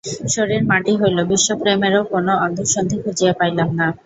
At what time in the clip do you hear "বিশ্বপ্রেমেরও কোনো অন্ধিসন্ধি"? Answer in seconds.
1.31-2.97